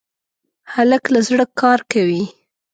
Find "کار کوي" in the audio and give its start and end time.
1.61-2.23